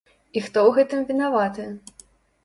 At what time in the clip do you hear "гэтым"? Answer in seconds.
0.77-1.03